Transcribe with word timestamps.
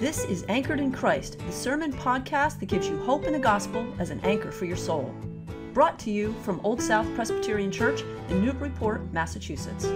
This 0.00 0.24
is 0.24 0.44
Anchored 0.48 0.80
in 0.80 0.90
Christ, 0.90 1.38
the 1.38 1.52
sermon 1.52 1.92
podcast 1.92 2.58
that 2.58 2.66
gives 2.66 2.88
you 2.88 2.98
hope 3.04 3.26
in 3.26 3.32
the 3.32 3.38
gospel 3.38 3.86
as 4.00 4.10
an 4.10 4.18
anchor 4.24 4.50
for 4.50 4.64
your 4.64 4.76
soul. 4.76 5.14
Brought 5.72 6.00
to 6.00 6.10
you 6.10 6.34
from 6.42 6.60
Old 6.64 6.82
South 6.82 7.06
Presbyterian 7.14 7.70
Church 7.70 8.02
in 8.28 8.44
Newburyport, 8.44 9.12
Massachusetts. 9.12 9.86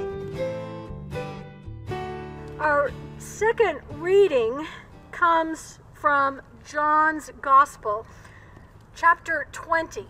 Our 2.61 2.93
second 3.19 3.81
reading 3.95 4.69
comes 5.11 5.81
from 5.95 6.43
John's 6.65 7.33
Gospel, 7.41 8.07
chapter 8.95 9.49
20. 9.51 10.07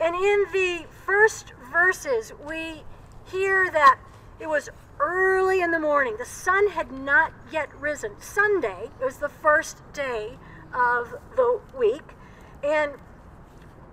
And 0.00 0.14
in 0.14 0.44
the 0.52 0.86
first 1.04 1.52
verses, 1.72 2.32
we 2.48 2.84
hear 3.26 3.70
that 3.72 3.98
it 4.38 4.48
was 4.48 4.68
early 5.00 5.62
in 5.62 5.70
the 5.70 5.80
morning. 5.80 6.16
The 6.18 6.26
sun 6.26 6.68
had 6.68 6.92
not 6.92 7.32
yet 7.50 7.68
risen. 7.80 8.12
Sunday 8.20 8.90
was 9.02 9.16
the 9.16 9.28
first 9.28 9.82
day 9.92 10.38
of 10.74 11.14
the 11.36 11.60
week. 11.76 12.14
And 12.62 12.92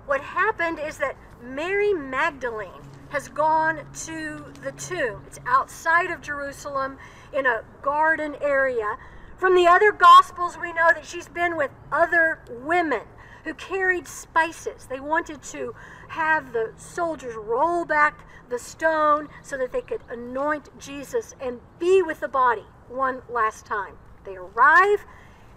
what 0.05 0.21
happened 0.21 0.79
is 0.79 0.97
that 0.97 1.15
Mary 1.41 1.93
Magdalene 1.93 2.83
has 3.09 3.29
gone 3.29 3.85
to 4.05 4.45
the 4.61 4.73
tomb. 4.73 5.23
It's 5.27 5.39
outside 5.47 6.11
of 6.11 6.21
Jerusalem 6.21 6.97
in 7.33 7.45
a 7.45 7.63
garden 7.81 8.35
area. 8.41 8.97
From 9.37 9.55
the 9.55 9.67
other 9.67 9.91
Gospels, 9.91 10.57
we 10.57 10.73
know 10.73 10.89
that 10.93 11.05
she's 11.05 11.29
been 11.29 11.55
with 11.55 11.71
other 11.91 12.39
women 12.49 13.03
who 13.47 13.53
carried 13.53 14.05
spices. 14.07 14.87
They 14.87 14.99
wanted 14.99 15.41
to 15.43 15.73
have 16.09 16.51
the 16.51 16.73
soldiers 16.75 17.35
roll 17.35 17.85
back 17.85 18.25
the 18.49 18.59
stone 18.59 19.29
so 19.41 19.57
that 19.57 19.71
they 19.71 19.79
could 19.79 20.01
anoint 20.09 20.77
Jesus 20.77 21.33
and 21.39 21.61
be 21.79 22.01
with 22.01 22.19
the 22.19 22.27
body 22.27 22.65
one 22.89 23.21
last 23.29 23.65
time. 23.65 23.95
They 24.25 24.35
arrive, 24.35 25.05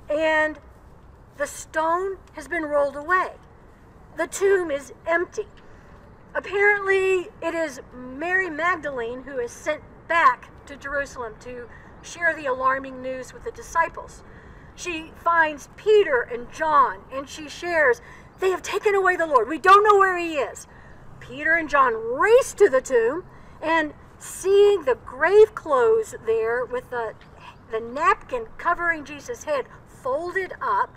and 0.08 0.60
the 1.36 1.48
stone 1.48 2.18
has 2.34 2.46
been 2.46 2.62
rolled 2.62 2.94
away. 2.94 3.32
The 4.16 4.28
tomb 4.28 4.70
is 4.70 4.92
empty. 5.04 5.48
Apparently, 6.32 7.28
it 7.42 7.54
is 7.54 7.80
Mary 7.92 8.48
Magdalene 8.48 9.24
who 9.24 9.38
is 9.38 9.50
sent 9.50 9.82
back 10.06 10.48
to 10.66 10.76
Jerusalem 10.76 11.34
to 11.40 11.68
share 12.02 12.36
the 12.36 12.46
alarming 12.46 13.02
news 13.02 13.32
with 13.32 13.42
the 13.42 13.50
disciples. 13.50 14.22
She 14.76 15.12
finds 15.22 15.68
Peter 15.76 16.22
and 16.22 16.50
John 16.52 17.00
and 17.12 17.28
she 17.28 17.48
shares, 17.48 18.00
They 18.38 18.50
have 18.50 18.62
taken 18.62 18.94
away 18.94 19.16
the 19.16 19.26
Lord. 19.26 19.48
We 19.48 19.58
don't 19.58 19.84
know 19.84 19.98
where 19.98 20.16
he 20.16 20.34
is. 20.34 20.66
Peter 21.18 21.54
and 21.54 21.68
John 21.68 21.94
race 21.94 22.54
to 22.54 22.68
the 22.68 22.80
tomb 22.80 23.24
and 23.62 23.94
seeing 24.18 24.84
the 24.84 24.96
grave 25.06 25.54
clothes 25.54 26.14
there 26.26 26.64
with 26.64 26.90
the, 26.90 27.14
the 27.70 27.80
napkin 27.80 28.46
covering 28.58 29.04
Jesus' 29.04 29.44
head 29.44 29.66
folded 29.86 30.52
up, 30.60 30.94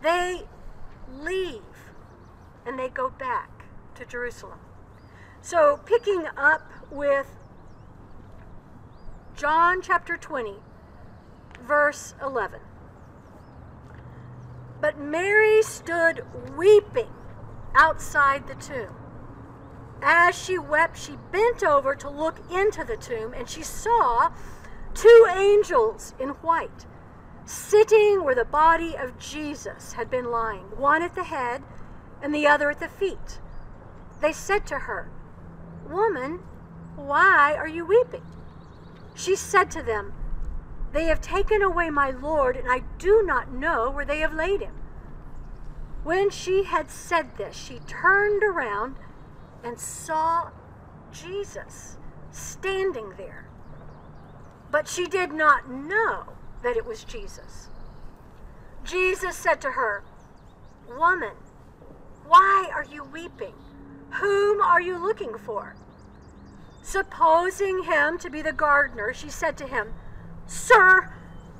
they 0.00 0.42
leave 1.12 1.62
and 2.64 2.78
they 2.78 2.88
go 2.88 3.10
back 3.10 3.64
to 3.94 4.04
Jerusalem. 4.04 4.58
So, 5.40 5.80
picking 5.84 6.26
up 6.36 6.70
with 6.90 7.26
John 9.36 9.82
chapter 9.82 10.16
20, 10.16 10.54
verse 11.60 12.14
11. 12.22 12.60
But 14.82 14.98
Mary 14.98 15.62
stood 15.62 16.24
weeping 16.56 17.12
outside 17.76 18.48
the 18.48 18.56
tomb. 18.56 18.96
As 20.02 20.36
she 20.36 20.58
wept, 20.58 20.98
she 20.98 21.16
bent 21.30 21.62
over 21.62 21.94
to 21.94 22.10
look 22.10 22.40
into 22.50 22.84
the 22.84 22.96
tomb, 22.96 23.32
and 23.32 23.48
she 23.48 23.62
saw 23.62 24.32
two 24.92 25.26
angels 25.32 26.14
in 26.18 26.30
white 26.30 26.86
sitting 27.44 28.24
where 28.24 28.34
the 28.34 28.44
body 28.44 28.96
of 28.96 29.18
Jesus 29.18 29.92
had 29.92 30.10
been 30.10 30.32
lying, 30.32 30.64
one 30.76 31.02
at 31.02 31.14
the 31.14 31.24
head 31.24 31.62
and 32.20 32.34
the 32.34 32.48
other 32.48 32.68
at 32.68 32.80
the 32.80 32.88
feet. 32.88 33.40
They 34.20 34.32
said 34.32 34.66
to 34.66 34.80
her, 34.80 35.10
Woman, 35.88 36.40
why 36.96 37.54
are 37.56 37.68
you 37.68 37.86
weeping? 37.86 38.24
She 39.14 39.36
said 39.36 39.70
to 39.72 39.82
them, 39.82 40.12
They 40.92 41.06
have 41.06 41.20
taken 41.20 41.62
away 41.62 41.90
my 41.90 42.10
Lord, 42.10 42.56
and 42.56 42.70
I 42.70 42.80
do 42.98 43.22
not 43.24 43.52
know 43.52 43.90
where 43.90 44.04
they 44.04 44.18
have 44.18 44.34
laid 44.34 44.60
him. 44.60 44.74
When 46.04 46.30
she 46.30 46.64
had 46.64 46.90
said 46.90 47.36
this, 47.36 47.56
she 47.56 47.78
turned 47.80 48.42
around 48.42 48.96
and 49.64 49.78
saw 49.78 50.50
Jesus 51.12 51.96
standing 52.30 53.14
there. 53.16 53.46
But 54.70 54.88
she 54.88 55.06
did 55.06 55.32
not 55.32 55.70
know 55.70 56.24
that 56.62 56.76
it 56.76 56.84
was 56.84 57.04
Jesus. 57.04 57.68
Jesus 58.84 59.36
said 59.36 59.60
to 59.60 59.72
her, 59.72 60.02
Woman, 60.88 61.36
why 62.26 62.70
are 62.74 62.84
you 62.84 63.04
weeping? 63.04 63.54
Whom 64.14 64.60
are 64.60 64.80
you 64.80 64.96
looking 64.96 65.38
for? 65.38 65.76
Supposing 66.82 67.84
him 67.84 68.18
to 68.18 68.28
be 68.28 68.42
the 68.42 68.52
gardener, 68.52 69.14
she 69.14 69.28
said 69.28 69.56
to 69.58 69.66
him, 69.66 69.94
Sir, 70.52 71.10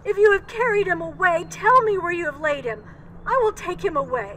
if 0.05 0.19
you 0.19 0.33
have 0.33 0.47
carried 0.47 0.87
him 0.87 1.01
away, 1.01 1.47
tell 1.49 1.81
me 1.81 1.97
where 1.97 2.13
you 2.13 2.27
have 2.27 2.41
laid 2.41 2.67
him. 2.67 2.85
I 3.27 3.41
will 3.43 3.53
take 3.53 3.83
him 3.83 3.97
away. 3.97 4.37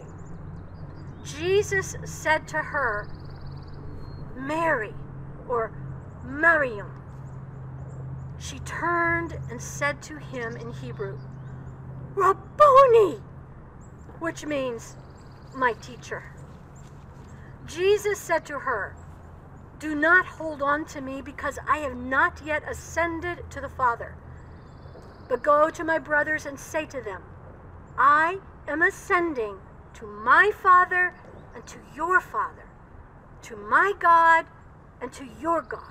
Jesus 1.25 1.97
said 2.05 2.47
to 2.47 2.57
her, 2.59 3.09
Mary, 4.37 4.93
or 5.49 5.73
Mariam. 6.23 6.89
She 8.39 8.59
turned 8.59 9.37
and 9.51 9.61
said 9.61 10.01
to 10.03 10.19
him 10.19 10.55
in 10.55 10.71
Hebrew, 10.71 11.19
Rabboni, 12.15 13.19
which 14.19 14.45
means 14.45 14.95
my 15.53 15.73
teacher. 15.73 16.31
Jesus 17.65 18.19
said 18.19 18.45
to 18.45 18.59
her, 18.59 18.95
Do 19.79 19.95
not 19.95 20.25
hold 20.25 20.61
on 20.61 20.85
to 20.85 21.01
me 21.01 21.21
because 21.21 21.59
I 21.67 21.79
have 21.79 21.97
not 21.97 22.41
yet 22.45 22.63
ascended 22.69 23.51
to 23.51 23.59
the 23.59 23.69
Father. 23.69 24.15
But 25.27 25.43
go 25.43 25.69
to 25.69 25.83
my 25.83 25.97
brothers 25.97 26.45
and 26.45 26.59
say 26.59 26.85
to 26.85 27.01
them, 27.01 27.23
I 27.97 28.39
am 28.67 28.81
ascending 28.81 29.59
to 29.95 30.05
my 30.05 30.51
Father 30.51 31.13
and 31.53 31.65
to 31.67 31.79
your 31.95 32.19
Father, 32.19 32.69
to 33.43 33.55
my 33.55 33.93
God 33.99 34.45
and 35.01 35.11
to 35.13 35.27
your 35.39 35.61
God. 35.61 35.81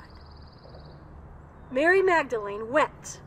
Mary 1.70 2.02
Magdalene 2.02 2.70
went 2.70 3.20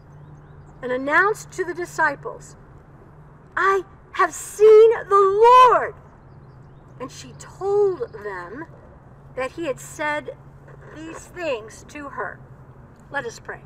and 0.81 0.91
announced 0.91 1.51
to 1.51 1.66
the 1.66 1.73
disciples, 1.73 2.56
I 3.56 3.81
have 4.13 4.34
seen 4.34 4.91
the 5.09 5.69
Lord. 5.69 5.95
And 7.00 7.12
she 7.12 7.34
told 7.34 8.13
them 8.13 8.66
that 9.35 9.51
he 9.51 9.66
had 9.66 9.79
said 9.79 10.31
these 10.95 11.18
things 11.18 11.85
to 11.89 12.09
her. 12.09 12.39
Let 13.12 13.25
us 13.25 13.39
pray. 13.39 13.62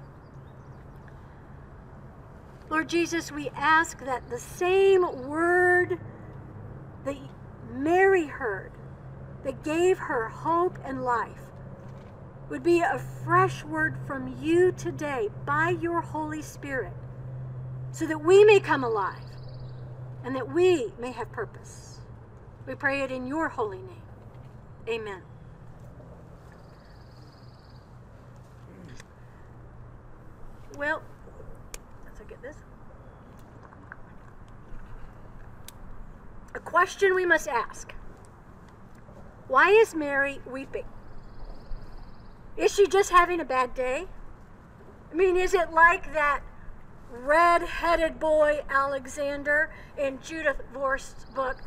Lord 2.72 2.88
Jesus, 2.88 3.34
we 3.34 3.50
ask 3.50 4.00
that 4.06 4.30
the 4.30 4.40
same 4.40 5.28
word 5.28 6.00
that 7.04 7.18
Mary 7.70 8.28
heard, 8.28 8.72
that 9.44 9.62
gave 9.62 9.98
her 9.98 10.30
hope 10.30 10.80
and 10.86 11.04
life, 11.04 11.52
would 12.50 12.64
be 12.64 12.80
a 12.80 12.98
fresh 12.98 13.66
word 13.66 13.98
from 14.08 14.38
you 14.42 14.72
today 14.72 15.28
by 15.46 15.76
your 15.82 16.00
Holy 16.00 16.42
Spirit, 16.42 16.94
so 17.92 18.08
that 18.08 18.24
we 18.24 18.46
may 18.46 18.62
come 18.62 18.86
alive 18.86 19.18
and 20.24 20.34
that 20.34 20.54
we 20.54 20.94
may 20.98 21.12
have 21.12 21.30
purpose. 21.34 22.00
We 22.66 22.76
pray 22.76 23.02
it 23.02 23.12
in 23.12 23.28
your 23.28 23.50
holy 23.50 23.82
name. 23.82 24.02
Amen. 24.88 25.24
Well, 30.78 31.02
this. 32.42 32.56
A 36.54 36.60
question 36.60 37.16
we 37.16 37.26
must 37.26 37.48
ask 37.48 37.94
Why 39.48 39.70
is 39.70 39.96
Mary 39.96 40.42
weeping? 40.46 40.86
Is 42.58 42.74
she 42.74 42.88
just 42.88 43.12
having 43.12 43.40
a 43.40 43.46
bad 43.46 43.74
day? 43.74 44.06
I 45.12 45.16
mean, 45.16 45.36
is 45.36 45.54
it 45.54 45.72
like 45.72 46.14
that 46.14 46.42
red 47.12 47.64
headed 47.64 48.20
boy 48.20 48.62
Alexander 48.70 49.70
in 49.98 50.20
Judith 50.22 50.62
Viorst's 50.74 51.26
book, 51.26 51.58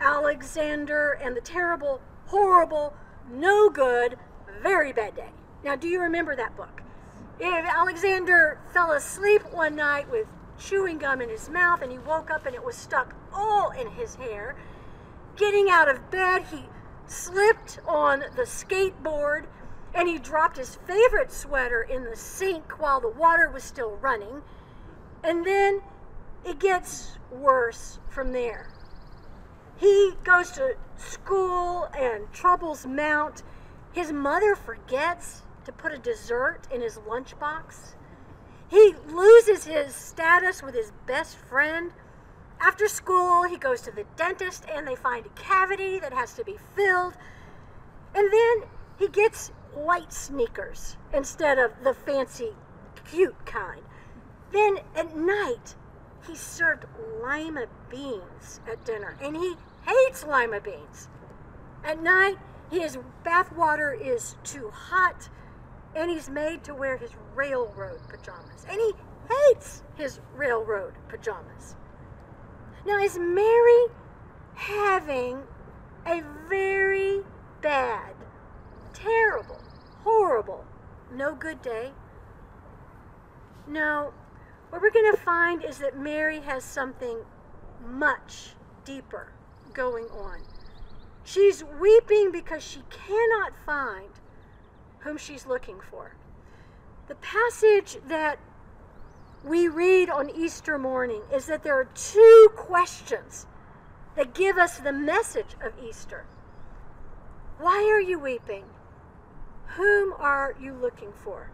Alexander 0.00 1.12
and 1.12 1.36
the 1.36 1.40
Terrible, 1.40 2.00
Horrible, 2.26 2.94
No 3.30 3.70
Good, 3.70 4.16
Very 4.62 4.92
Bad 4.92 5.14
Day? 5.16 5.30
Now, 5.64 5.76
do 5.76 5.88
you 5.88 6.00
remember 6.00 6.34
that 6.36 6.56
book? 6.56 6.81
If 7.44 7.64
Alexander 7.66 8.60
fell 8.72 8.92
asleep 8.92 9.42
one 9.52 9.74
night 9.74 10.08
with 10.08 10.28
chewing 10.60 10.98
gum 10.98 11.20
in 11.20 11.28
his 11.28 11.48
mouth 11.48 11.82
and 11.82 11.90
he 11.90 11.98
woke 11.98 12.30
up 12.30 12.46
and 12.46 12.54
it 12.54 12.64
was 12.64 12.76
stuck 12.76 13.16
all 13.32 13.72
in 13.72 13.88
his 13.88 14.14
hair, 14.14 14.54
getting 15.34 15.68
out 15.68 15.88
of 15.88 16.08
bed, 16.08 16.44
he 16.52 16.66
slipped 17.08 17.80
on 17.84 18.20
the 18.36 18.44
skateboard 18.44 19.46
and 19.92 20.08
he 20.08 20.20
dropped 20.20 20.56
his 20.56 20.76
favorite 20.86 21.32
sweater 21.32 21.82
in 21.82 22.04
the 22.04 22.14
sink 22.14 22.80
while 22.80 23.00
the 23.00 23.08
water 23.08 23.50
was 23.50 23.64
still 23.64 23.96
running. 23.96 24.42
And 25.24 25.44
then 25.44 25.82
it 26.44 26.60
gets 26.60 27.18
worse 27.28 27.98
from 28.08 28.30
there. 28.30 28.68
He 29.78 30.12
goes 30.22 30.52
to 30.52 30.76
school 30.96 31.88
and 31.98 32.32
troubles 32.32 32.86
mount. 32.86 33.42
His 33.92 34.12
mother 34.12 34.54
forgets 34.54 35.42
to 35.64 35.72
put 35.72 35.92
a 35.92 35.98
dessert 35.98 36.60
in 36.72 36.80
his 36.80 36.98
lunchbox. 36.98 37.94
He 38.68 38.94
loses 39.08 39.64
his 39.64 39.94
status 39.94 40.62
with 40.62 40.74
his 40.74 40.92
best 41.06 41.36
friend. 41.36 41.92
After 42.60 42.88
school, 42.88 43.42
he 43.44 43.56
goes 43.56 43.80
to 43.82 43.90
the 43.90 44.06
dentist 44.16 44.64
and 44.72 44.86
they 44.86 44.94
find 44.94 45.26
a 45.26 45.40
cavity 45.40 45.98
that 45.98 46.12
has 46.12 46.34
to 46.34 46.44
be 46.44 46.56
filled. 46.74 47.14
And 48.14 48.32
then 48.32 48.68
he 48.98 49.08
gets 49.08 49.48
white 49.74 50.12
sneakers 50.12 50.96
instead 51.12 51.58
of 51.58 51.72
the 51.82 51.94
fancy, 51.94 52.52
cute 53.10 53.44
kind. 53.46 53.82
Then 54.52 54.78
at 54.94 55.16
night, 55.16 55.74
he 56.26 56.34
served 56.36 56.84
lima 57.22 57.66
beans 57.90 58.60
at 58.70 58.84
dinner, 58.84 59.16
and 59.20 59.36
he 59.36 59.54
hates 59.84 60.24
lima 60.24 60.60
beans. 60.60 61.08
At 61.84 62.00
night, 62.00 62.38
his 62.70 62.98
bath 63.24 63.52
water 63.52 63.92
is 63.92 64.36
too 64.44 64.70
hot, 64.70 65.28
and 65.94 66.10
he's 66.10 66.28
made 66.28 66.64
to 66.64 66.74
wear 66.74 66.96
his 66.96 67.10
railroad 67.34 68.00
pajamas. 68.08 68.66
And 68.68 68.80
he 68.80 68.92
hates 69.28 69.82
his 69.94 70.20
railroad 70.34 70.94
pajamas. 71.08 71.76
Now, 72.86 72.98
is 72.98 73.18
Mary 73.18 73.86
having 74.54 75.42
a 76.06 76.22
very 76.48 77.20
bad, 77.60 78.14
terrible, 78.92 79.60
horrible, 80.02 80.64
no 81.12 81.34
good 81.34 81.62
day? 81.62 81.92
No, 83.68 84.12
what 84.70 84.82
we're 84.82 84.90
going 84.90 85.12
to 85.12 85.20
find 85.20 85.62
is 85.64 85.78
that 85.78 85.98
Mary 85.98 86.40
has 86.40 86.64
something 86.64 87.18
much 87.84 88.54
deeper 88.84 89.32
going 89.72 90.06
on. 90.06 90.40
She's 91.24 91.62
weeping 91.62 92.32
because 92.32 92.62
she 92.62 92.82
cannot 92.90 93.52
find 93.64 94.08
whom 95.02 95.16
she's 95.16 95.46
looking 95.46 95.80
for. 95.80 96.14
The 97.08 97.14
passage 97.16 97.98
that 98.06 98.38
we 99.44 99.68
read 99.68 100.08
on 100.08 100.30
Easter 100.30 100.78
morning 100.78 101.22
is 101.32 101.46
that 101.46 101.62
there 101.62 101.78
are 101.78 101.88
two 101.94 102.48
questions 102.56 103.46
that 104.16 104.34
give 104.34 104.56
us 104.56 104.78
the 104.78 104.92
message 104.92 105.56
of 105.62 105.72
Easter. 105.82 106.24
Why 107.58 107.88
are 107.92 108.00
you 108.00 108.18
weeping? 108.18 108.64
Whom 109.76 110.12
are 110.18 110.54
you 110.60 110.74
looking 110.74 111.12
for? 111.12 111.50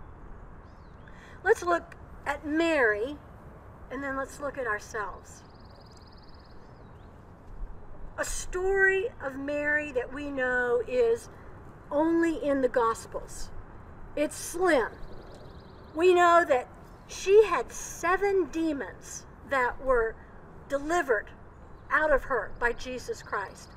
Let's 1.44 1.62
look 1.62 1.94
at 2.26 2.46
Mary 2.46 3.16
and 3.90 4.02
then 4.02 4.16
let's 4.16 4.40
look 4.40 4.58
at 4.58 4.66
ourselves. 4.66 5.42
A 8.18 8.24
story 8.24 9.06
of 9.22 9.36
Mary 9.36 9.92
that 9.92 10.12
we 10.12 10.30
know 10.30 10.82
is 10.88 11.28
only 11.90 12.36
in 12.44 12.60
the 12.60 12.68
Gospels. 12.68 13.50
It's 14.16 14.36
slim. 14.36 14.88
We 15.94 16.14
know 16.14 16.44
that 16.48 16.68
she 17.06 17.44
had 17.44 17.72
seven 17.72 18.48
demons 18.52 19.24
that 19.50 19.82
were 19.82 20.14
delivered 20.68 21.26
out 21.90 22.12
of 22.12 22.24
her 22.24 22.50
by 22.60 22.72
Jesus 22.72 23.22
Christ. 23.22 23.70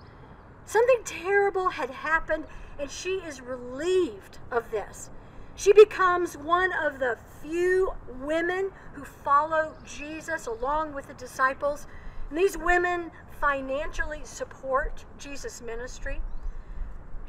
Something 0.66 1.02
terrible 1.06 1.70
had 1.70 1.90
happened, 1.90 2.46
and 2.80 2.90
she 2.90 3.16
is 3.28 3.42
relieved 3.42 4.40
of 4.52 4.70
this. 4.72 5.10
She 5.56 5.74
becomes 5.74 6.38
one 6.38 6.72
of 6.74 7.00
the 7.00 7.18
few 7.42 7.94
women 8.22 8.72
who 8.94 9.04
follow 9.04 9.74
Jesus 9.86 10.48
along 10.48 10.94
with 10.94 11.08
the 11.08 11.14
disciples. 11.14 11.88
And 12.30 12.38
these 12.38 12.58
women 12.58 13.12
financially 13.40 14.22
support 14.24 15.06
Jesus' 15.18 15.62
ministry. 15.62 16.22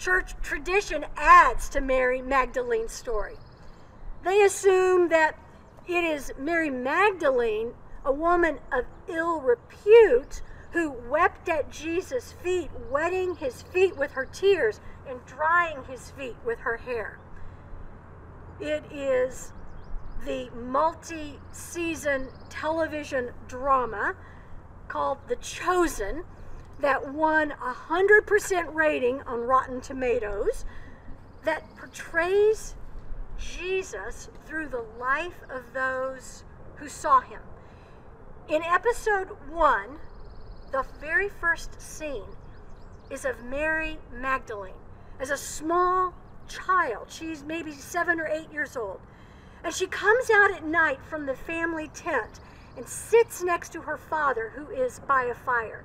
Church 0.02 0.34
tradition 0.42 1.06
adds 1.16 1.68
to 1.68 1.80
Mary 1.80 2.20
Magdalene's 2.20 2.90
story. 2.90 3.36
They 4.24 4.42
assume 4.42 5.10
that 5.10 5.38
it 5.86 6.02
is 6.02 6.32
Mary 6.36 6.70
Magdalene, 6.70 7.74
a 8.04 8.12
woman 8.12 8.58
of 8.72 8.86
ill 9.06 9.40
repute, 9.40 10.42
who 10.72 10.90
wept 10.90 11.48
at 11.48 11.70
Jesus' 11.70 12.32
feet, 12.32 12.68
wetting 12.90 13.36
his 13.36 13.62
feet 13.62 13.96
with 13.96 14.10
her 14.12 14.24
tears 14.24 14.80
and 15.08 15.24
drying 15.24 15.84
his 15.88 16.10
feet 16.10 16.34
with 16.44 16.58
her 16.60 16.78
hair. 16.78 17.20
It 18.58 18.82
is 18.90 19.52
the 20.26 20.50
multi 20.50 21.38
season 21.52 22.26
television 22.50 23.30
drama 23.46 24.16
called 24.88 25.18
The 25.28 25.36
Chosen 25.36 26.24
that 26.82 27.14
won 27.14 27.52
a 27.52 27.74
100% 27.88 28.74
rating 28.74 29.22
on 29.22 29.40
Rotten 29.40 29.80
Tomatoes 29.80 30.64
that 31.44 31.64
portrays 31.76 32.74
Jesus 33.38 34.28
through 34.44 34.68
the 34.68 34.84
life 34.98 35.40
of 35.48 35.72
those 35.72 36.42
who 36.76 36.88
saw 36.88 37.20
him. 37.20 37.40
In 38.48 38.62
episode 38.62 39.28
one, 39.48 39.98
the 40.72 40.84
very 41.00 41.28
first 41.28 41.80
scene 41.80 42.36
is 43.10 43.24
of 43.24 43.44
Mary 43.44 43.98
Magdalene 44.12 44.74
as 45.20 45.30
a 45.30 45.36
small 45.36 46.14
child. 46.48 47.06
She's 47.10 47.44
maybe 47.44 47.72
seven 47.72 48.18
or 48.18 48.26
eight 48.26 48.52
years 48.52 48.76
old. 48.76 49.00
And 49.62 49.72
she 49.72 49.86
comes 49.86 50.28
out 50.30 50.50
at 50.50 50.64
night 50.64 50.98
from 51.08 51.26
the 51.26 51.36
family 51.36 51.88
tent 51.94 52.40
and 52.76 52.88
sits 52.88 53.40
next 53.42 53.72
to 53.72 53.82
her 53.82 53.96
father, 53.96 54.52
who 54.56 54.68
is 54.68 54.98
by 55.00 55.24
a 55.24 55.34
fire. 55.34 55.84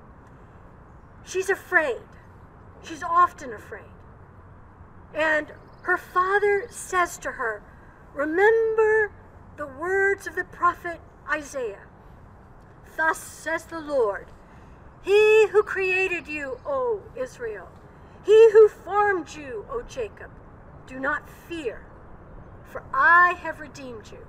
She's 1.27 1.49
afraid. 1.49 1.99
She's 2.83 3.03
often 3.03 3.51
afraid. 3.51 3.91
And 5.13 5.47
her 5.81 5.97
father 5.97 6.67
says 6.69 7.17
to 7.19 7.31
her, 7.31 7.61
Remember 8.13 9.11
the 9.57 9.67
words 9.67 10.25
of 10.25 10.35
the 10.35 10.45
prophet 10.45 11.01
Isaiah. 11.29 11.83
Thus 12.95 13.17
says 13.19 13.65
the 13.65 13.79
Lord 13.79 14.27
He 15.03 15.47
who 15.47 15.63
created 15.63 16.27
you, 16.27 16.59
O 16.65 17.01
Israel, 17.15 17.67
he 18.23 18.51
who 18.51 18.69
formed 18.69 19.35
you, 19.35 19.65
O 19.69 19.81
Jacob, 19.81 20.31
do 20.87 20.99
not 20.99 21.29
fear, 21.29 21.85
for 22.71 22.83
I 22.93 23.33
have 23.41 23.59
redeemed 23.59 24.09
you. 24.11 24.25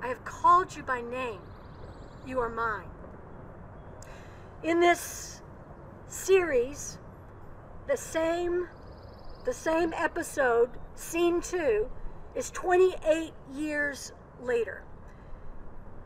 I 0.00 0.08
have 0.08 0.24
called 0.24 0.74
you 0.76 0.82
by 0.82 1.00
name. 1.00 1.40
You 2.26 2.40
are 2.40 2.48
mine. 2.48 2.88
In 4.62 4.80
this 4.80 5.40
series, 6.08 6.98
the 7.86 7.96
same 7.96 8.68
the 9.44 9.54
same 9.54 9.94
episode, 9.96 10.68
scene 10.94 11.40
2, 11.40 11.88
is 12.34 12.50
28 12.50 13.32
years 13.54 14.12
later. 14.42 14.82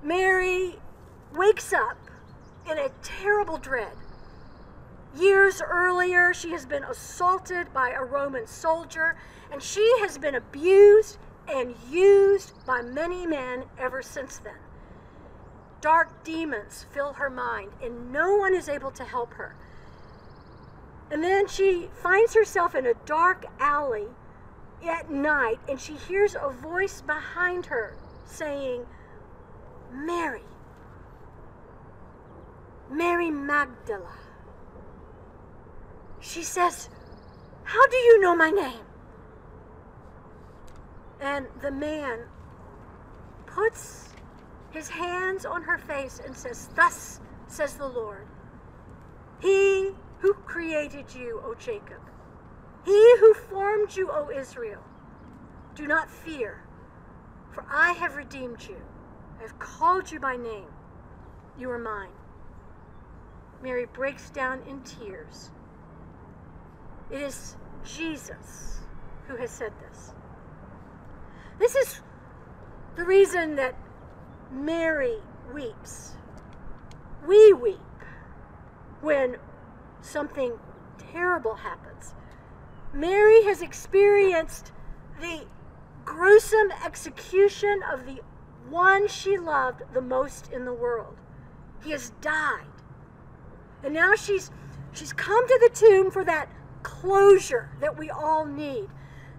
Mary 0.01 0.79
wakes 1.35 1.73
up 1.73 1.99
in 2.71 2.79
a 2.79 2.91
terrible 3.03 3.59
dread. 3.59 3.97
Years 5.17 5.61
earlier, 5.61 6.33
she 6.33 6.51
has 6.51 6.67
been 6.67 6.85
assaulted 6.85 7.73
by 7.73 7.91
a 7.91 8.05
Roman 8.05 8.47
soldier, 8.47 9.17
and 9.51 9.61
she 9.61 9.93
has 9.99 10.19
been 10.19 10.37
abused 10.37 11.19
and 11.49 11.75
used 11.91 12.53
by 12.65 12.81
many 12.81 13.27
men 13.27 13.65
ever 13.77 14.03
since 14.03 14.39
then. 14.39 14.61
Dark 15.81 16.23
demons 16.23 16.87
fill 16.93 17.15
her 17.15 17.29
mind, 17.29 17.73
and 17.83 18.13
no 18.13 18.37
one 18.37 18.55
is 18.55 18.69
able 18.69 18.93
to 18.93 19.03
help 19.03 19.35
her. 19.35 19.57
And 21.13 21.23
then 21.23 21.47
she 21.47 21.91
finds 22.03 22.33
herself 22.33 22.75
in 22.75 22.87
a 22.87 22.95
dark 23.05 23.45
alley 23.61 24.07
at 24.83 25.11
night 25.11 25.61
and 25.69 25.79
she 25.79 25.93
hears 25.93 26.35
a 26.35 26.49
voice 26.49 27.03
behind 27.03 27.67
her 27.67 27.95
saying, 28.25 28.87
Mary, 29.93 30.43
Mary 32.91 33.31
Magdala. 33.31 34.15
She 36.19 36.43
says, 36.43 36.89
How 37.65 37.87
do 37.89 37.97
you 37.97 38.19
know 38.19 38.35
my 38.35 38.51
name? 38.51 38.87
And 41.21 41.47
the 41.61 41.71
man 41.71 42.21
puts 43.45 44.09
his 44.71 44.89
hands 44.89 45.45
on 45.45 45.63
her 45.65 45.77
face 45.77 46.23
and 46.25 46.35
says, 46.35 46.71
Thus 46.75 47.21
says 47.49 47.75
the 47.75 47.87
Lord, 47.87 48.27
He 49.41 49.91
who 50.23 50.33
created 50.35 51.13
you, 51.15 51.43
O 51.45 51.55
Jacob, 51.55 52.01
he 52.85 53.17
who 53.19 53.35
formed 53.35 53.95
you, 53.97 54.09
O 54.11 54.31
Israel. 54.31 54.83
Do 55.75 55.87
not 55.89 56.09
fear, 56.09 56.63
for 57.51 57.65
I 57.69 57.91
have 57.93 58.17
redeemed 58.17 58.63
you. 58.63 58.77
I 59.39 59.43
have 59.43 59.59
called 59.59 60.11
you 60.13 60.21
by 60.21 60.37
name. 60.37 60.69
You 61.59 61.71
are 61.73 61.79
mine. 61.79 62.13
Mary 63.63 63.87
breaks 63.87 64.31
down 64.31 64.63
in 64.69 64.81
tears. 64.83 65.51
It 67.11 67.21
is 67.21 67.57
Jesus 67.85 68.79
who 69.27 69.37
has 69.37 69.51
said 69.51 69.73
this. 69.81 70.13
This 71.59 71.75
is 71.75 72.01
the 72.95 73.05
reason 73.05 73.57
that 73.57 73.75
Mary 74.53 75.19
weeps. 75.53 76.13
we 77.27 77.53
weep 77.55 77.79
when 79.01 79.37
something 80.03 80.59
terrible 81.13 81.55
happens. 81.57 82.15
Mary 82.93 83.45
has 83.45 83.63
experienced 83.63 84.73
the 85.21 85.47
gruesome 86.05 86.73
execution 86.85 87.81
of 87.91 88.05
the 88.05 88.21
one 88.69 89.09
she 89.09 89.39
loved 89.39 89.83
the 89.93 90.01
most 90.01 90.53
in 90.53 90.65
the 90.65 90.75
world. 90.75 91.17
He 91.83 91.91
has 91.93 92.11
died. 92.21 92.67
And 93.83 93.95
now 93.95 94.15
she's 94.15 94.51
she's 94.93 95.13
come 95.13 95.47
to 95.49 95.59
the 95.63 95.75
tomb 95.75 96.11
for 96.11 96.25
that 96.25 96.49
closure 96.83 97.71
that 97.81 97.99
we 97.99 98.11
all 98.11 98.45
need. 98.45 98.89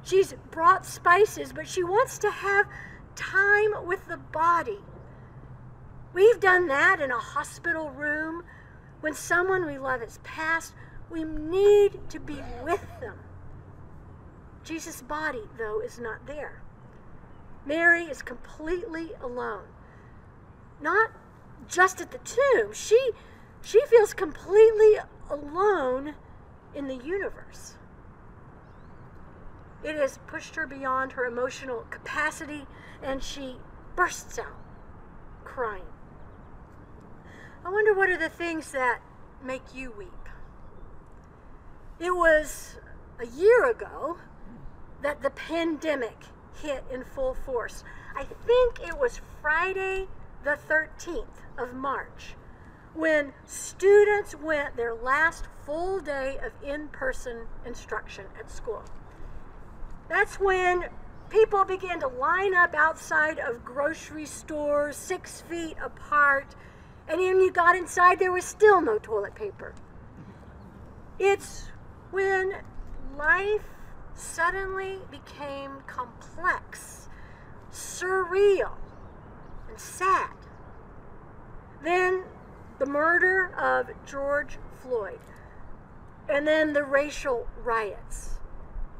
She's 0.04 0.34
brought 0.52 0.86
spices, 0.86 1.54
but 1.54 1.68
she 1.68 1.84
wants 1.84 2.18
to 2.20 2.30
have 2.30 2.68
time 3.16 3.86
with 3.86 4.08
the 4.08 4.18
body. 4.18 4.80
We've 6.14 6.40
done 6.40 6.68
that 6.68 7.00
in 7.00 7.12
a 7.12 7.18
hospital 7.18 7.90
room. 7.90 8.44
When 9.04 9.16
someone 9.16 9.66
we 9.66 9.78
love 9.78 10.00
has 10.00 10.20
passed, 10.20 10.72
we 11.10 11.26
need 11.26 12.10
to 12.10 12.22
be 12.22 12.38
with 12.64 12.88
them. 13.02 13.20
Jesus' 14.64 15.02
body, 15.02 15.42
though, 15.58 15.82
is 15.82 16.00
not 16.00 16.26
there. 16.26 16.62
Mary 17.66 18.06
is 18.06 18.22
completely 18.22 19.12
alone. 19.22 19.66
Not 20.80 21.12
just 21.68 22.00
at 22.00 22.12
the 22.12 22.20
tomb. 22.20 22.72
She 22.72 23.12
she 23.62 23.82
feels 23.88 24.14
completely 24.14 25.00
alone 25.30 26.16
in 26.74 26.88
the 26.88 26.96
universe. 26.96 27.74
It 29.84 29.96
has 29.96 30.18
pushed 30.28 30.56
her 30.56 30.66
beyond 30.66 31.12
her 31.12 31.26
emotional 31.26 31.86
capacity 31.90 32.68
and 33.02 33.22
she 33.22 33.58
bursts 33.98 34.40
out 34.40 34.56
crying. 35.44 35.93
I 37.66 37.70
wonder 37.70 37.94
what 37.94 38.10
are 38.10 38.18
the 38.18 38.30
things 38.30 38.72
that 38.72 39.00
make 39.44 39.74
you 39.74 39.94
weep. 39.98 40.10
It 42.00 42.14
was 42.14 42.76
a 43.20 43.26
year 43.26 43.70
ago 43.70 44.18
that 45.02 45.22
the 45.22 45.30
pandemic 45.30 46.18
hit 46.62 46.84
in 46.92 47.04
full 47.04 47.34
force. 47.34 47.84
I 48.16 48.26
think 48.46 48.80
it 48.80 48.98
was 48.98 49.22
Friday 49.42 50.08
the 50.44 50.58
13th 50.70 51.26
of 51.58 51.74
March 51.74 52.36
when 52.94 53.34
students 53.46 54.36
went 54.36 54.76
their 54.76 54.94
last 54.94 55.46
full 55.66 56.00
day 56.00 56.38
of 56.44 56.52
in 56.68 56.90
person 56.90 57.48
instruction 57.66 58.26
at 58.38 58.52
school. 58.52 58.84
That's 60.10 60.40
when 60.40 60.90
people 61.30 61.64
began 61.64 62.00
to 62.02 62.08
line 62.08 62.54
up 62.54 62.76
outside 62.76 63.40
of 63.40 63.66
grocery 63.66 64.26
stores 64.26 64.96
six 64.96 65.42
feet 65.42 65.76
apart, 65.84 66.56
and 67.08 67.20
when 67.20 67.40
you 67.40 67.52
got 67.52 67.76
inside, 67.76 68.20
there 68.20 68.32
was 68.32 68.46
still 68.46 68.82
no 68.82 68.98
toilet 68.98 69.36
paper. 69.36 69.74
It's 71.20 71.66
when 72.12 72.54
life 73.18 73.64
suddenly 74.16 75.00
became 75.12 75.82
complex, 75.88 77.10
surreal, 77.72 78.74
and 79.70 79.80
sad. 79.80 80.32
Then 81.84 82.24
the 82.80 82.86
murder 82.86 83.54
of 83.58 83.90
George 84.06 84.58
Floyd, 84.82 85.20
and 86.30 86.48
then 86.48 86.74
the 86.74 86.84
racial 86.84 87.48
riots. 87.64 88.40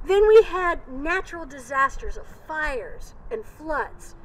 Then 0.06 0.28
we 0.28 0.44
had 0.44 0.88
natural 0.90 1.46
disasters 1.46 2.18
of 2.18 2.28
fires 2.28 3.14
and 3.32 3.46
floods. 3.46 4.16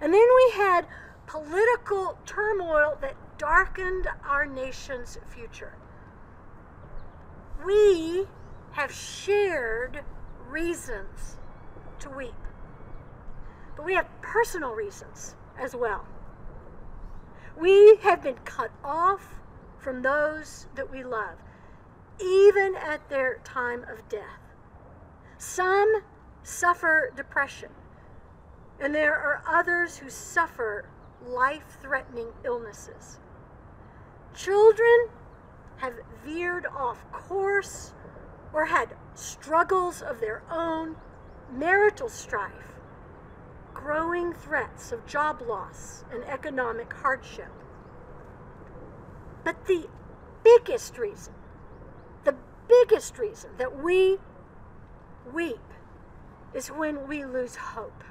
And 0.00 0.12
then 0.12 0.28
we 0.36 0.52
had 0.54 0.86
political 1.26 2.18
turmoil 2.24 2.96
that 3.00 3.16
darkened 3.38 4.06
our 4.24 4.46
nation's 4.46 5.18
future. 5.28 5.74
We 7.64 8.26
have 8.72 8.92
shared 8.92 10.02
reasons 10.48 11.36
to 12.00 12.10
weep. 12.10 12.34
But 13.76 13.84
we 13.84 13.94
have 13.94 14.06
personal 14.22 14.72
reasons 14.72 15.34
as 15.58 15.74
well. 15.74 16.06
We 17.58 17.96
have 18.02 18.22
been 18.22 18.38
cut 18.44 18.70
off 18.84 19.40
from 19.78 20.02
those 20.02 20.66
that 20.74 20.90
we 20.90 21.02
love, 21.02 21.36
even 22.20 22.74
at 22.76 23.08
their 23.08 23.38
time 23.44 23.84
of 23.84 24.08
death. 24.08 24.40
Some 25.38 26.02
suffer 26.42 27.12
depression, 27.14 27.70
and 28.80 28.94
there 28.94 29.14
are 29.14 29.42
others 29.46 29.98
who 29.98 30.10
suffer 30.10 30.88
life 31.26 31.78
threatening 31.80 32.28
illnesses. 32.44 33.18
Children 34.34 35.08
have 35.78 35.94
veered 36.24 36.66
off 36.66 37.10
course 37.12 37.92
or 38.52 38.66
had 38.66 38.96
struggles 39.14 40.02
of 40.02 40.20
their 40.20 40.42
own, 40.50 40.96
marital 41.52 42.08
strife, 42.08 42.80
growing 43.74 44.32
threats 44.32 44.92
of 44.92 45.06
job 45.06 45.42
loss 45.42 46.04
and 46.12 46.24
economic 46.24 46.92
hardship. 46.92 47.52
But 49.44 49.66
the 49.66 49.88
biggest 50.42 50.98
reason, 50.98 51.34
the 52.24 52.34
biggest 52.68 53.18
reason 53.18 53.50
that 53.58 53.82
we 53.82 54.18
weep 55.32 55.60
is 56.54 56.68
when 56.68 57.06
we 57.06 57.24
lose 57.24 57.56
hope. 57.56 58.02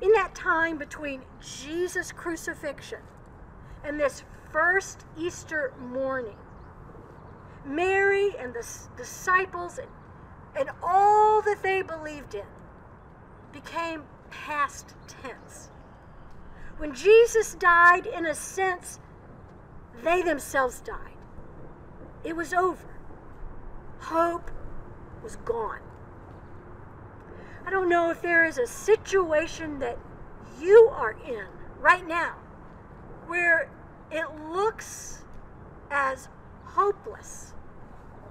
In 0.00 0.12
that 0.12 0.34
time 0.34 0.76
between 0.76 1.22
Jesus' 1.40 2.12
crucifixion 2.12 3.00
and 3.84 3.98
this 3.98 4.24
first 4.52 5.04
Easter 5.16 5.72
morning, 5.78 6.36
Mary 7.64 8.36
and 8.38 8.52
the 8.52 8.66
disciples 8.96 9.78
and, 9.78 9.88
and 10.58 10.68
all 10.82 11.40
that 11.42 11.62
they 11.62 11.82
believed 11.82 12.34
in 12.34 12.44
became 13.52 14.02
past 14.30 14.94
tense. 15.06 15.70
When 16.76 16.92
Jesus 16.92 17.54
died, 17.54 18.06
in 18.06 18.26
a 18.26 18.34
sense, 18.34 18.98
they 20.02 20.22
themselves 20.22 20.80
died. 20.80 21.16
It 22.24 22.34
was 22.34 22.52
over. 22.52 22.88
Hope 24.00 24.50
was 25.22 25.36
gone. 25.36 25.80
I 27.66 27.70
don't 27.70 27.88
know 27.88 28.10
if 28.10 28.20
there 28.20 28.44
is 28.44 28.58
a 28.58 28.66
situation 28.66 29.78
that 29.78 29.98
you 30.60 30.88
are 30.92 31.16
in 31.26 31.46
right 31.80 32.06
now 32.06 32.34
where 33.26 33.70
it 34.10 34.26
looks 34.50 35.24
as 35.90 36.28
hopeless 36.64 37.54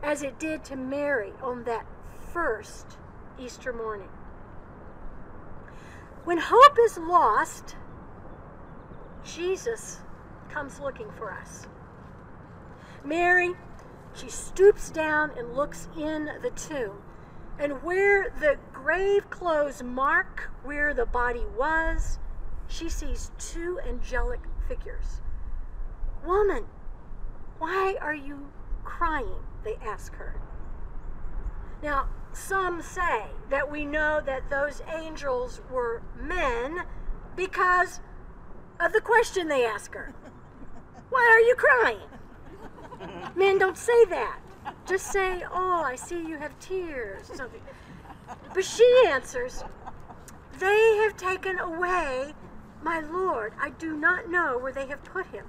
as 0.04 0.22
it 0.22 0.40
did 0.40 0.64
to 0.66 0.76
Mary 0.76 1.34
on 1.42 1.64
that 1.64 1.86
first 2.32 2.98
Easter 3.40 3.74
morning. 3.74 4.10
When 6.26 6.38
hope 6.38 6.78
is 6.86 6.98
lost, 6.98 7.76
Jesus 9.24 10.02
comes 10.50 10.80
looking 10.80 11.12
for 11.12 11.32
us. 11.32 11.68
Mary, 13.04 13.56
she 14.14 14.30
stoops 14.30 14.90
down 14.90 15.32
and 15.38 15.56
looks 15.56 15.90
in 15.98 16.30
the 16.42 16.52
tomb. 16.52 17.02
And 17.60 17.84
where 17.84 18.30
the 18.40 18.58
grave 18.74 19.30
clothes 19.30 19.84
mark 19.84 20.52
where 20.64 20.94
the 20.94 21.06
body 21.06 21.46
was, 21.58 22.20
she 22.68 22.90
sees 22.90 23.32
two 23.38 23.80
angelic 23.88 24.42
figures. 24.68 25.22
Woman, 26.26 26.66
why 27.60 27.96
are 28.02 28.16
you 28.16 28.48
crying? 28.84 29.44
They 29.64 29.76
ask 29.76 30.16
her. 30.16 30.36
Now, 31.82 32.10
some 32.34 32.82
say 32.82 33.26
that 33.50 33.72
we 33.72 33.86
know 33.86 34.22
that 34.26 34.50
those 34.50 34.82
angels 34.92 35.62
were 35.72 36.02
men 36.20 36.84
because 37.36 38.00
of 38.80 38.94
the 38.94 39.02
question 39.02 39.48
they 39.48 39.66
ask 39.66 39.94
her. 39.94 40.14
Why 41.10 41.30
are 41.32 41.40
you 41.40 41.56
crying? 41.56 42.10
Men 43.36 43.60
don't 43.60 43.78
say 43.78 44.06
that. 44.06 44.40
Just 44.86 45.12
say, 45.12 45.44
Oh, 45.52 45.84
I 45.84 45.96
see 45.96 46.16
you 46.16 46.38
have 46.38 46.58
tears, 46.60 47.30
or 47.30 47.36
something. 47.36 47.62
But 48.54 48.66
she 48.66 49.04
answers, 49.08 49.64
They 50.60 51.00
have 51.04 51.18
taken 51.18 51.60
away 51.60 52.34
my 52.82 53.00
Lord. 53.00 53.54
I 53.60 53.72
do 53.72 53.96
not 53.96 54.30
know 54.30 54.58
where 54.58 54.72
they 54.72 54.88
have 54.88 55.04
put 55.04 55.28
him. 55.28 55.46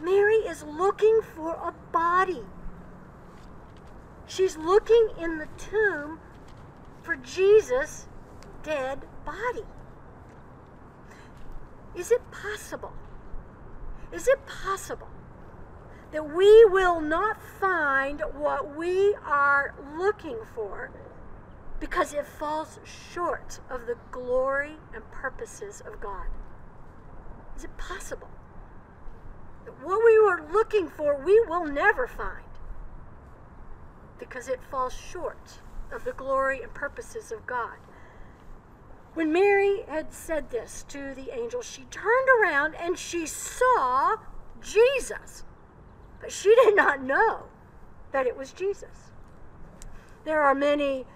Mary 0.00 0.36
is 0.36 0.62
looking 0.62 1.20
for 1.34 1.52
a 1.54 1.74
body. 1.92 2.42
She's 4.26 4.56
looking 4.56 5.10
in 5.20 5.38
the 5.38 5.48
tomb 5.58 6.20
for 7.02 7.16
Jesus' 7.16 8.06
dead 8.62 9.00
body. 9.24 9.66
Is 11.94 12.10
it 12.10 12.22
possible? 12.30 12.92
Is 14.12 14.28
it 14.28 14.38
possible 14.46 15.08
that 16.12 16.34
we 16.34 16.64
will 16.66 17.00
not 17.00 17.40
find 17.42 18.22
what 18.34 18.76
we 18.76 19.14
are 19.24 19.74
looking 19.96 20.38
for 20.54 20.90
because 21.78 22.12
it 22.12 22.26
falls 22.26 22.78
short 22.84 23.60
of 23.70 23.86
the 23.86 23.96
glory 24.10 24.76
and 24.94 25.08
purposes 25.10 25.82
of 25.86 26.00
God? 26.00 26.26
Is 27.56 27.64
it 27.64 27.76
possible? 27.76 28.28
that 29.64 29.84
what 29.84 30.04
we 30.04 30.18
were 30.18 30.42
looking 30.52 30.88
for, 30.88 31.16
we 31.16 31.40
will 31.40 31.64
never 31.64 32.06
find 32.06 32.44
because 34.18 34.48
it 34.48 34.62
falls 34.62 34.92
short 34.92 35.60
of 35.90 36.04
the 36.04 36.12
glory 36.12 36.62
and 36.62 36.72
purposes 36.74 37.32
of 37.32 37.46
God. 37.46 37.76
When 39.14 39.32
Mary 39.32 39.82
had 39.88 40.12
said 40.12 40.50
this 40.50 40.84
to 40.88 41.14
the 41.14 41.34
angel, 41.36 41.62
she 41.62 41.84
turned 41.84 42.28
around 42.40 42.74
and 42.76 42.98
she 42.98 43.26
saw 43.26 44.16
Jesus. 44.60 45.44
But 46.20 46.32
she 46.32 46.54
did 46.64 46.76
not 46.76 47.02
know 47.02 47.44
that 48.12 48.26
it 48.26 48.36
was 48.36 48.52
Jesus. 48.52 49.12
There 50.24 50.42
are 50.42 50.54
many 50.54 51.06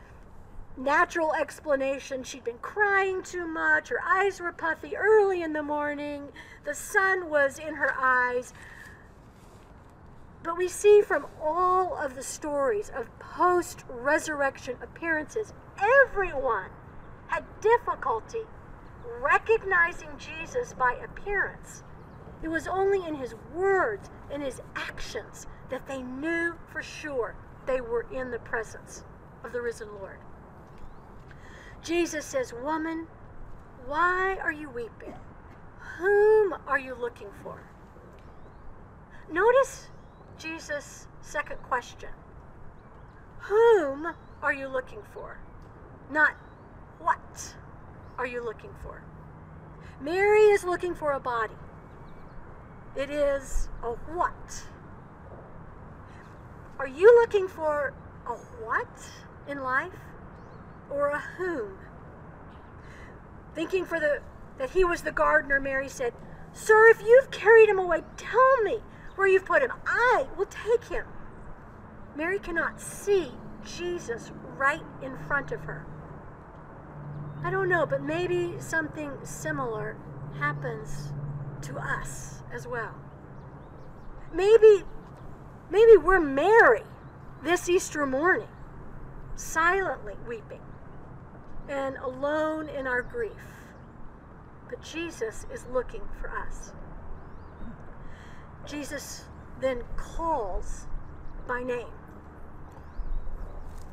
natural 0.76 1.32
explanations. 1.34 2.28
She'd 2.28 2.44
been 2.44 2.58
crying 2.58 3.22
too 3.22 3.46
much, 3.46 3.88
her 3.88 4.00
eyes 4.04 4.40
were 4.40 4.52
puffy 4.52 4.96
early 4.96 5.42
in 5.42 5.52
the 5.52 5.62
morning, 5.62 6.32
the 6.64 6.74
sun 6.74 7.28
was 7.30 7.58
in 7.58 7.74
her 7.74 7.94
eyes. 7.98 8.52
But 10.42 10.58
we 10.58 10.68
see 10.68 11.00
from 11.00 11.26
all 11.40 11.96
of 11.96 12.16
the 12.16 12.22
stories 12.22 12.90
of 12.94 13.18
post 13.18 13.84
resurrection 13.88 14.76
appearances, 14.82 15.52
everyone 15.78 16.70
had 17.28 17.44
difficulty 17.60 18.42
recognizing 19.20 20.10
Jesus 20.18 20.74
by 20.74 20.98
appearance. 21.02 21.82
It 22.44 22.50
was 22.50 22.68
only 22.68 23.08
in 23.08 23.14
his 23.14 23.34
words 23.54 24.10
and 24.30 24.42
his 24.42 24.60
actions 24.76 25.46
that 25.70 25.86
they 25.86 26.02
knew 26.02 26.54
for 26.70 26.82
sure 26.82 27.34
they 27.64 27.80
were 27.80 28.06
in 28.12 28.30
the 28.30 28.38
presence 28.38 29.02
of 29.42 29.52
the 29.52 29.62
risen 29.62 29.88
Lord. 29.98 30.18
Jesus 31.82 32.26
says, 32.26 32.52
Woman, 32.52 33.06
why 33.86 34.36
are 34.42 34.52
you 34.52 34.68
weeping? 34.68 35.14
Whom 35.96 36.54
are 36.66 36.78
you 36.78 36.94
looking 36.94 37.30
for? 37.42 37.62
Notice 39.32 39.88
Jesus' 40.38 41.06
second 41.22 41.62
question 41.62 42.10
Whom 43.38 44.14
are 44.42 44.52
you 44.52 44.68
looking 44.68 45.00
for? 45.14 45.38
Not 46.10 46.34
what 47.00 47.54
are 48.18 48.26
you 48.26 48.44
looking 48.44 48.74
for? 48.82 49.02
Mary 49.98 50.50
is 50.50 50.62
looking 50.62 50.94
for 50.94 51.12
a 51.12 51.20
body. 51.20 51.54
It 52.96 53.10
is 53.10 53.68
a 53.82 53.90
what? 54.12 54.64
Are 56.78 56.86
you 56.86 57.12
looking 57.20 57.48
for 57.48 57.92
a 58.26 58.32
what 58.32 59.10
in 59.48 59.62
life 59.62 59.92
or 60.90 61.08
a 61.08 61.18
whom? 61.18 61.78
Thinking 63.54 63.84
for 63.84 63.98
the 63.98 64.20
that 64.58 64.70
he 64.70 64.84
was 64.84 65.02
the 65.02 65.10
gardener, 65.10 65.58
Mary 65.58 65.88
said, 65.88 66.12
Sir, 66.52 66.86
if 66.86 67.02
you've 67.02 67.32
carried 67.32 67.68
him 67.68 67.80
away, 67.80 68.02
tell 68.16 68.62
me 68.62 68.78
where 69.16 69.26
you've 69.26 69.44
put 69.44 69.62
him. 69.62 69.72
I 69.86 70.26
will 70.36 70.46
take 70.46 70.84
him. 70.84 71.06
Mary 72.14 72.38
cannot 72.38 72.80
see 72.80 73.32
Jesus 73.64 74.30
right 74.56 74.82
in 75.02 75.16
front 75.26 75.50
of 75.50 75.62
her. 75.62 75.84
I 77.42 77.50
don't 77.50 77.68
know, 77.68 77.86
but 77.86 78.02
maybe 78.02 78.54
something 78.60 79.10
similar 79.24 79.96
happens 80.38 81.12
to 81.64 81.78
us 81.78 82.42
as 82.52 82.66
well. 82.66 82.94
Maybe 84.32 84.84
maybe 85.70 85.96
we're 85.96 86.20
Mary 86.20 86.82
this 87.42 87.68
Easter 87.68 88.06
morning, 88.06 88.48
silently 89.36 90.14
weeping 90.26 90.60
and 91.68 91.96
alone 91.96 92.68
in 92.68 92.86
our 92.86 93.02
grief. 93.02 93.32
But 94.68 94.82
Jesus 94.82 95.46
is 95.52 95.66
looking 95.72 96.02
for 96.20 96.30
us. 96.30 96.72
Jesus 98.66 99.24
then 99.60 99.82
calls 99.96 100.86
by 101.46 101.62
name, 101.62 101.86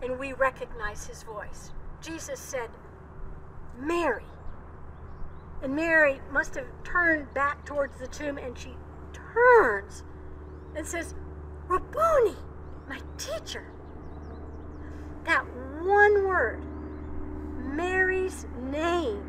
and 0.02 0.18
we 0.18 0.34
recognize 0.34 1.06
his 1.08 1.24
voice. 1.24 1.72
Jesus 2.02 2.40
said, 2.40 2.70
Mary. 3.78 4.24
And 5.62 5.76
Mary 5.76 6.20
must 6.32 6.56
have 6.56 6.66
turned 6.84 7.34
back 7.34 7.66
towards 7.66 8.00
the 8.00 8.08
tomb, 8.08 8.38
and 8.38 8.58
she 8.58 8.76
turns 9.14 10.04
and 10.76 10.86
says, 10.86 11.14
Rabboni, 11.68 12.36
my 12.90 13.00
teacher. 13.18 13.66
That 15.26 15.46
one 15.84 16.28
word, 16.28 16.64
Mary's 17.76 18.48
name, 18.60 19.24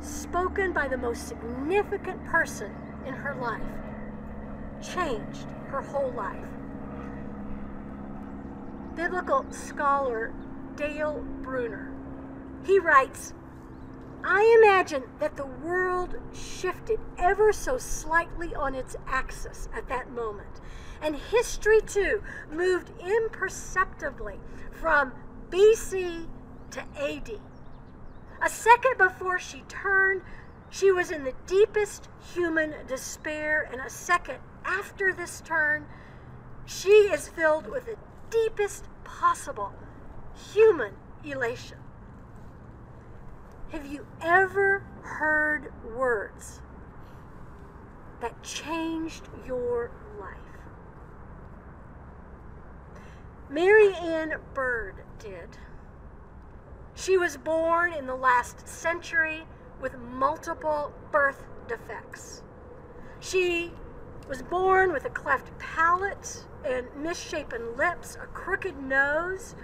spoken 0.00 0.72
by 0.72 0.86
the 0.88 0.98
most 0.98 1.28
significant 1.28 2.24
person 2.26 2.74
in 3.06 3.14
her 3.14 3.34
life, 3.34 3.62
changed 4.82 5.46
her 5.68 5.80
whole 5.80 6.12
life. 6.12 6.44
Biblical 8.94 9.46
scholar 9.50 10.32
Dale 10.76 11.24
Bruner, 11.42 11.92
he 12.64 12.78
writes, 12.78 13.32
I 14.26 14.58
imagine 14.62 15.02
that 15.20 15.36
the 15.36 15.44
world 15.44 16.16
shifted 16.32 16.98
ever 17.18 17.52
so 17.52 17.76
slightly 17.76 18.54
on 18.54 18.74
its 18.74 18.96
axis 19.06 19.68
at 19.74 19.86
that 19.88 20.10
moment. 20.10 20.62
And 21.02 21.14
history, 21.14 21.82
too, 21.82 22.22
moved 22.50 22.90
imperceptibly 23.06 24.40
from 24.72 25.12
BC 25.50 26.26
to 26.70 26.80
AD. 26.98 27.38
A 28.40 28.48
second 28.48 28.96
before 28.96 29.38
she 29.38 29.60
turned, 29.68 30.22
she 30.70 30.90
was 30.90 31.10
in 31.10 31.24
the 31.24 31.34
deepest 31.46 32.08
human 32.34 32.74
despair, 32.86 33.68
and 33.70 33.80
a 33.80 33.90
second 33.90 34.38
after 34.64 35.12
this 35.12 35.42
turn, 35.42 35.86
she 36.64 36.88
is 36.88 37.28
filled 37.28 37.66
with 37.66 37.84
the 37.84 37.96
deepest 38.30 38.86
possible 39.04 39.74
human 40.52 40.94
elation. 41.22 41.83
Have 43.70 43.86
you 43.86 44.06
ever 44.20 44.84
heard 45.02 45.72
words 45.96 46.60
that 48.20 48.42
changed 48.42 49.28
your 49.46 49.90
life? 50.20 50.38
Mary 53.50 53.92
Ann 53.94 54.34
Bird 54.54 54.96
did. 55.18 55.58
She 56.94 57.16
was 57.16 57.36
born 57.36 57.92
in 57.92 58.06
the 58.06 58.14
last 58.14 58.68
century 58.68 59.44
with 59.80 59.98
multiple 59.98 60.92
birth 61.10 61.44
defects. 61.68 62.42
She 63.20 63.72
was 64.28 64.42
born 64.42 64.92
with 64.92 65.04
a 65.04 65.10
cleft 65.10 65.56
palate 65.58 66.44
and 66.64 66.86
misshapen 66.96 67.76
lips, 67.76 68.16
a 68.16 68.26
crooked 68.26 68.80
nose, 68.82 69.54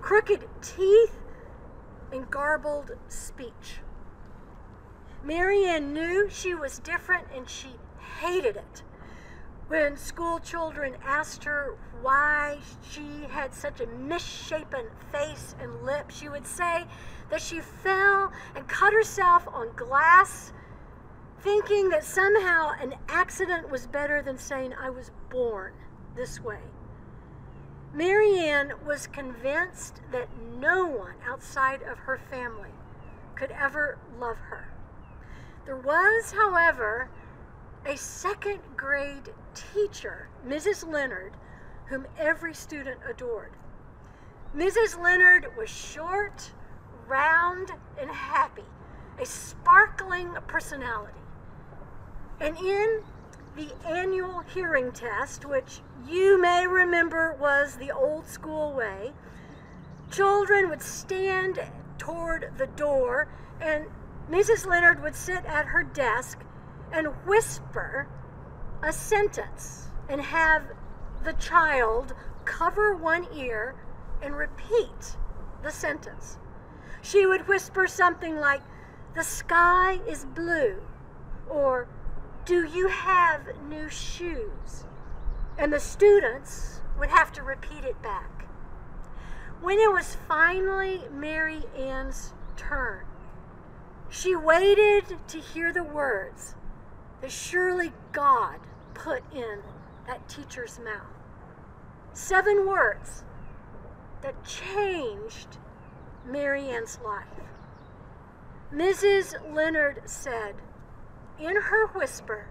crooked 0.00 0.48
teeth, 0.62 1.16
and 2.14 2.30
garbled 2.30 2.92
speech. 3.08 3.80
Mary 5.24 5.64
Ann 5.64 5.92
knew 5.92 6.28
she 6.30 6.54
was 6.54 6.78
different 6.78 7.26
and 7.34 7.48
she 7.48 7.70
hated 8.20 8.56
it. 8.56 8.82
When 9.66 9.96
school 9.96 10.38
children 10.38 10.96
asked 11.04 11.44
her 11.44 11.74
why 12.02 12.58
she 12.88 13.26
had 13.30 13.52
such 13.52 13.80
a 13.80 13.86
misshapen 13.86 14.86
face 15.10 15.56
and 15.58 15.82
lips, 15.82 16.16
she 16.16 16.28
would 16.28 16.46
say 16.46 16.84
that 17.30 17.40
she 17.40 17.60
fell 17.60 18.30
and 18.54 18.68
cut 18.68 18.92
herself 18.92 19.48
on 19.48 19.74
glass, 19.74 20.52
thinking 21.40 21.88
that 21.88 22.04
somehow 22.04 22.72
an 22.80 22.94
accident 23.08 23.70
was 23.70 23.86
better 23.86 24.22
than 24.22 24.38
saying, 24.38 24.74
I 24.74 24.90
was 24.90 25.10
born 25.30 25.72
this 26.14 26.40
way. 26.40 26.60
Mary 27.94 28.40
Ann 28.40 28.72
was 28.84 29.06
convinced 29.06 30.00
that 30.10 30.28
no 30.58 30.84
one 30.84 31.14
outside 31.28 31.80
of 31.82 31.96
her 31.98 32.18
family 32.28 32.72
could 33.36 33.52
ever 33.52 33.98
love 34.18 34.36
her. 34.50 34.68
There 35.64 35.76
was, 35.76 36.32
however, 36.32 37.08
a 37.86 37.96
second 37.96 38.58
grade 38.76 39.32
teacher, 39.54 40.28
Mrs. 40.44 40.90
Leonard, 40.90 41.34
whom 41.86 42.08
every 42.18 42.52
student 42.52 42.98
adored. 43.08 43.52
Mrs. 44.56 45.00
Leonard 45.00 45.56
was 45.56 45.70
short, 45.70 46.50
round, 47.06 47.70
and 48.00 48.10
happy, 48.10 48.64
a 49.20 49.24
sparkling 49.24 50.34
personality. 50.48 51.12
And 52.40 52.56
in 52.56 53.02
the 53.56 53.68
annual 53.86 54.40
hearing 54.52 54.90
test, 54.92 55.44
which 55.44 55.80
you 56.06 56.40
may 56.40 56.66
remember 56.66 57.36
was 57.40 57.76
the 57.76 57.92
old 57.92 58.26
school 58.26 58.72
way, 58.72 59.12
children 60.10 60.68
would 60.68 60.82
stand 60.82 61.60
toward 61.98 62.52
the 62.58 62.66
door, 62.66 63.28
and 63.60 63.86
Mrs. 64.30 64.66
Leonard 64.66 65.02
would 65.02 65.14
sit 65.14 65.44
at 65.44 65.66
her 65.66 65.82
desk 65.82 66.40
and 66.92 67.08
whisper 67.26 68.08
a 68.82 68.92
sentence 68.92 69.88
and 70.08 70.20
have 70.20 70.64
the 71.22 71.32
child 71.34 72.14
cover 72.44 72.94
one 72.94 73.26
ear 73.34 73.74
and 74.22 74.36
repeat 74.36 75.16
the 75.62 75.70
sentence. 75.70 76.38
She 77.02 77.26
would 77.26 77.48
whisper 77.48 77.86
something 77.86 78.36
like, 78.36 78.62
The 79.14 79.24
sky 79.24 80.00
is 80.06 80.24
blue, 80.24 80.82
or 81.48 81.88
Do 82.44 82.64
you 82.64 82.88
have 82.88 83.40
new 83.68 83.88
shoes? 83.88 84.84
And 85.56 85.72
the 85.72 85.80
students 85.80 86.80
would 86.98 87.08
have 87.08 87.32
to 87.32 87.42
repeat 87.42 87.84
it 87.84 88.02
back. 88.02 88.46
When 89.62 89.78
it 89.78 89.90
was 89.90 90.18
finally 90.28 91.04
Mary 91.10 91.62
Ann's 91.74 92.34
turn, 92.56 93.06
she 94.10 94.36
waited 94.36 95.16
to 95.28 95.38
hear 95.40 95.72
the 95.72 95.82
words 95.82 96.54
that 97.22 97.32
surely 97.32 97.92
God 98.12 98.60
put 98.92 99.22
in 99.34 99.60
that 100.06 100.28
teacher's 100.28 100.78
mouth. 100.78 101.16
Seven 102.12 102.66
words 102.66 103.24
that 104.20 104.44
changed 104.44 105.56
Mary 106.26 106.68
Ann's 106.68 106.98
life. 107.02 107.24
Mrs. 108.70 109.34
Leonard 109.54 110.02
said, 110.04 110.56
in 111.40 111.56
her 111.56 111.86
whisper, 111.88 112.46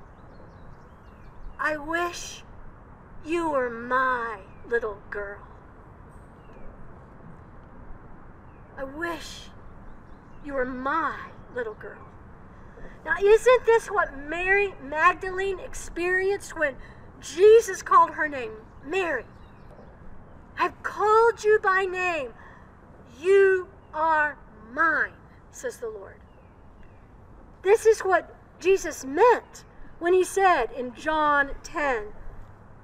I 1.60 1.78
wish 1.78 2.44
you 3.26 3.50
were 3.50 3.70
my 3.70 4.40
little 4.68 4.98
girl. 5.10 5.40
I 8.78 8.84
wish 8.84 9.50
you 10.46 10.54
were 10.54 10.66
my 10.66 11.18
little 11.56 11.76
girl. 11.76 12.08
Now, 13.06 13.16
isn't 13.22 13.66
this 13.66 13.88
what 13.88 14.18
Mary 14.18 14.74
Magdalene 14.82 15.60
experienced 15.60 16.58
when 16.58 16.76
Jesus 17.22 17.82
called 17.82 18.12
her 18.12 18.28
name? 18.28 18.52
Mary, 18.86 19.26
I've 20.58 20.82
called 20.84 21.44
you 21.44 21.60
by 21.62 21.86
name. 21.86 22.34
You 23.22 23.68
are 23.94 24.38
mine, 24.74 25.14
says 25.52 25.78
the 25.78 25.90
Lord. 25.90 26.16
This 27.62 27.86
is 27.86 28.02
what 28.02 28.36
Jesus 28.64 29.04
meant 29.04 29.66
when 30.00 30.14
he 30.14 30.24
said 30.24 30.72
in 30.72 30.96
John 30.96 31.52
10, 31.64 32.06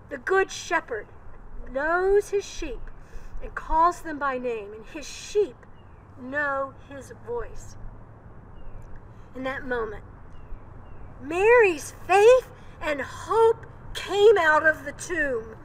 the 0.09 0.17
good 0.17 0.51
shepherd 0.51 1.07
knows 1.71 2.31
his 2.31 2.43
sheep 2.43 2.81
and 3.41 3.55
calls 3.55 4.01
them 4.01 4.19
by 4.19 4.37
name, 4.37 4.73
and 4.73 4.85
his 4.87 5.07
sheep 5.07 5.55
know 6.21 6.73
his 6.89 7.13
voice. 7.25 7.77
In 9.33 9.43
that 9.43 9.65
moment, 9.65 10.03
Mary's 11.21 11.93
faith 12.05 12.49
and 12.81 13.01
hope 13.01 13.65
came 13.93 14.37
out 14.37 14.67
of 14.67 14.83
the 14.83 14.91
tomb. 14.91 15.55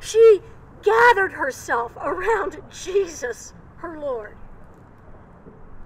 She 0.00 0.40
gathered 0.82 1.34
herself 1.34 1.96
around 2.00 2.60
Jesus, 2.72 3.54
her 3.76 4.00
Lord. 4.00 4.36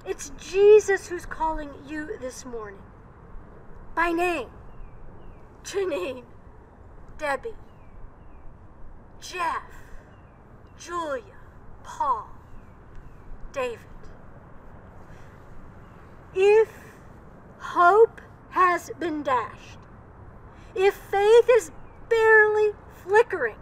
It's 0.07 0.33
Jesus 0.39 1.09
who's 1.09 1.27
calling 1.27 1.69
you 1.87 2.17
this 2.19 2.47
morning 2.47 2.81
by 3.95 4.13
name. 4.13 4.49
Janine, 5.65 6.25
Debbie, 7.19 7.55
Jeff, 9.21 9.63
Julia, 10.79 11.23
Paul, 11.85 12.29
David. 13.53 13.79
If 16.35 16.69
hope 17.59 18.21
has 18.51 18.91
been 18.99 19.23
dashed, 19.23 19.79
if 20.75 20.95
faith 20.95 21.49
is 21.51 21.71
barely 22.09 22.73
flickering, 23.05 23.57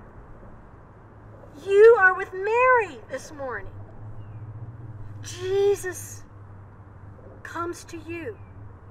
you 1.67 1.97
are 1.99 2.15
with 2.17 2.33
Mary 2.33 2.99
this 3.11 3.33
morning. 3.33 3.71
Jesus 5.23 6.23
comes 7.43 7.85
to 7.85 7.99
you, 8.09 8.37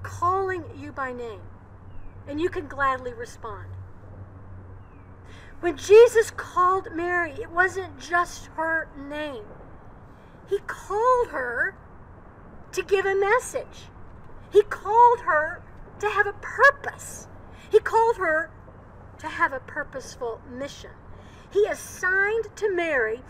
calling 0.02 0.64
you 0.76 0.92
by 0.92 1.12
name, 1.12 1.40
and 2.26 2.40
you 2.40 2.48
can 2.48 2.66
gladly 2.66 3.12
respond. 3.12 3.68
When 5.60 5.76
Jesus 5.76 6.30
called 6.30 6.88
Mary, 6.94 7.32
it 7.32 7.50
wasn't 7.50 7.98
just 7.98 8.46
her 8.56 8.88
name. 8.96 9.44
He 10.48 10.58
called 10.66 11.28
her 11.28 11.74
to 12.72 12.82
give 12.82 13.04
a 13.04 13.14
message. 13.14 13.88
He 14.50 14.62
called 14.62 15.20
her 15.20 15.62
to 16.00 16.08
have 16.08 16.26
a 16.26 16.32
purpose. 16.40 17.28
He 17.70 17.78
called 17.78 18.16
her 18.16 18.50
to 19.18 19.26
have 19.28 19.52
a 19.52 19.60
purposeful 19.60 20.40
mission. 20.50 20.90
He 21.52 21.66
assigned 21.66 22.56
to 22.56 22.74
Mary 22.74 23.20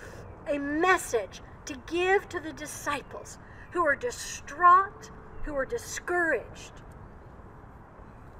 a 0.46 0.58
message 0.58 1.42
to 1.64 1.74
give 1.86 2.28
to 2.28 2.40
the 2.40 2.52
disciples 2.52 3.38
who 3.72 3.84
are 3.84 3.96
distraught, 3.96 5.10
who 5.44 5.54
are 5.54 5.64
discouraged. 5.64 6.72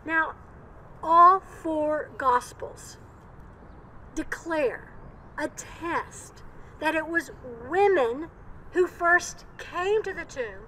Now, 0.05 0.35
all 1.03 1.41
four 1.41 2.11
Gospels 2.19 2.99
declare, 4.15 4.93
attest, 5.39 6.43
that 6.81 6.95
it 6.95 7.07
was 7.07 7.31
women 7.69 8.29
who 8.73 8.87
first 8.87 9.45
came 9.59 10.03
to 10.03 10.13
the 10.13 10.25
tomb, 10.25 10.67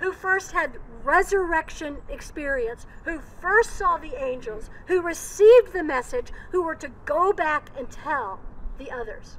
who 0.00 0.12
first 0.12 0.52
had 0.52 0.78
resurrection 1.02 1.98
experience, 2.08 2.86
who 3.04 3.18
first 3.18 3.76
saw 3.76 3.98
the 3.98 4.22
angels, 4.22 4.70
who 4.86 5.02
received 5.02 5.72
the 5.72 5.82
message, 5.82 6.32
who 6.50 6.62
were 6.62 6.76
to 6.76 6.90
go 7.04 7.32
back 7.32 7.70
and 7.76 7.90
tell 7.90 8.40
the 8.78 8.90
others. 8.90 9.38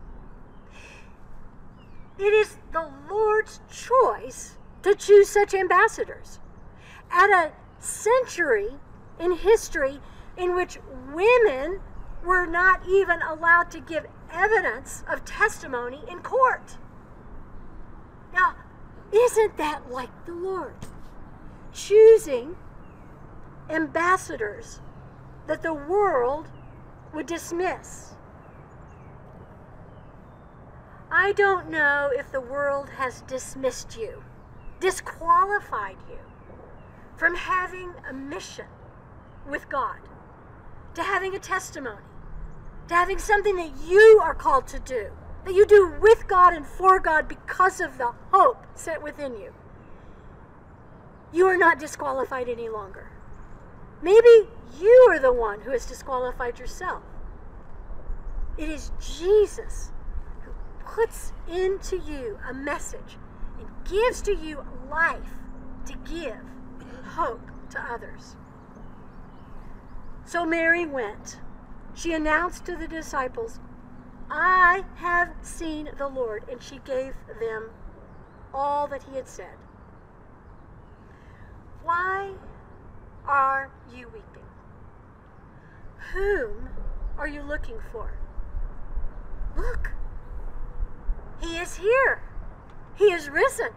It 2.18 2.34
is 2.34 2.58
the 2.74 2.92
Lord's 3.10 3.62
choice 3.72 4.58
to 4.84 4.96
choose 4.96 5.30
such 5.30 5.54
ambassadors. 5.54 6.40
At 7.12 7.30
a 7.30 7.52
century 7.80 8.70
in 9.20 9.34
history 9.34 10.00
in 10.38 10.56
which 10.56 10.80
women 11.12 11.82
were 12.24 12.46
not 12.46 12.88
even 12.88 13.22
allowed 13.22 13.72
to 13.72 13.80
give 13.80 14.06
evidence 14.32 15.04
of 15.10 15.26
testimony 15.26 16.02
in 16.10 16.20
court. 16.20 16.78
Now, 18.34 18.56
isn't 19.12 19.58
that 19.58 19.90
like 19.92 20.26
the 20.26 20.34
Lord? 20.34 20.76
Choosing 21.74 22.56
ambassadors 23.70 24.82
that 25.48 25.62
the 25.62 25.74
world 25.74 26.48
would 27.14 27.26
dismiss. 27.26 28.14
I 31.12 31.32
don't 31.32 31.70
know 31.70 32.12
if 32.14 32.32
the 32.32 32.42
world 32.42 32.90
has 32.98 33.22
dismissed 33.22 33.98
you, 33.98 34.24
disqualified 34.80 35.98
you 36.10 36.20
from 37.18 37.36
having 37.36 37.94
a 38.10 38.14
mission 38.14 38.68
with 39.48 39.70
God, 39.70 40.00
to 40.96 41.04
having 41.04 41.36
a 41.36 41.40
testimony, 41.40 42.02
to 42.88 42.96
having 42.96 43.20
something 43.20 43.56
that 43.58 43.72
you 43.88 44.20
are 44.24 44.34
called 44.34 44.68
to 44.68 44.80
do 44.80 45.10
that 45.46 45.54
you 45.54 45.66
do 45.66 45.94
with 46.02 46.28
God 46.28 46.54
and 46.54 46.66
for 46.66 47.00
God 47.00 47.28
because 47.28 47.80
of 47.80 47.98
the 47.98 48.14
hope 48.32 48.66
set 48.76 49.02
within 49.02 49.34
you, 49.34 49.54
you 51.32 51.46
are 51.48 51.58
not 51.58 51.80
disqualified 51.80 52.50
any 52.50 52.70
longer. 52.70 53.10
Maybe 54.02 54.50
you 54.80 55.08
are 55.10 55.20
the 55.20 55.34
one 55.34 55.62
who 55.62 55.72
has 55.72 55.86
disqualified 55.86 56.60
yourself. 56.60 57.04
It 58.58 58.70
is 58.70 58.92
Jesus 59.00 59.92
who 60.44 60.52
puts 60.86 61.32
into 61.48 61.98
you 61.98 62.40
a 62.48 62.54
message 62.54 63.18
gives 63.90 64.22
to 64.22 64.36
you 64.36 64.64
life 64.90 65.34
to 65.86 65.94
give 66.10 66.38
hope 67.06 67.42
to 67.72 67.82
others. 67.82 68.36
So 70.26 70.46
Mary 70.46 70.86
went. 70.86 71.40
She 71.96 72.14
announced 72.14 72.66
to 72.66 72.76
the 72.76 72.88
disciples, 72.88 73.60
I 74.30 74.86
have 74.96 75.30
seen 75.42 75.90
the 75.98 76.08
Lord. 76.08 76.44
And 76.50 76.62
she 76.62 76.80
gave 76.86 77.14
them 77.40 77.72
all 78.54 78.88
that 78.88 79.04
he 79.04 79.16
had 79.16 79.28
said. 79.28 79.58
Why 81.84 82.34
are 83.28 83.72
you 83.94 84.08
weeping? 84.08 84.46
Whom 86.14 86.70
are 87.18 87.28
you 87.28 87.42
looking 87.42 87.80
for? 87.92 88.14
Look, 89.58 89.92
he 91.42 91.58
is 91.58 91.76
here. 91.76 92.29
He 93.00 93.06
is 93.06 93.30
risen. 93.30 93.70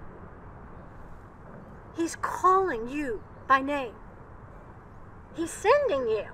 He's 1.96 2.16
calling 2.16 2.88
you 2.88 3.22
by 3.46 3.60
name. 3.60 3.94
He's 5.36 5.52
sending 5.52 6.08
you 6.08 6.24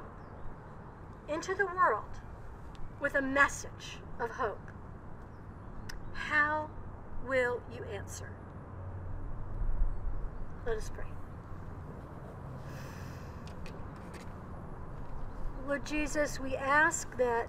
into 1.29 1.55
the 1.55 1.67
world 1.67 2.05
with 2.99 3.15
a 3.15 3.21
message 3.21 3.99
of 4.19 4.31
hope. 4.31 4.73
How 6.15 6.71
will 7.27 7.61
you 7.77 7.85
answer? 7.95 8.31
Let 10.67 10.79
us 10.79 10.91
pray. 10.95 11.05
Lord 15.67 15.85
Jesus, 15.85 16.41
we 16.41 16.57
ask 16.57 17.15
that 17.19 17.49